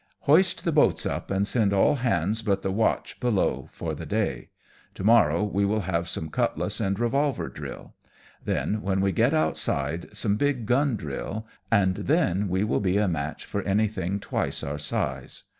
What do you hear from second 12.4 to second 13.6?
we will be a match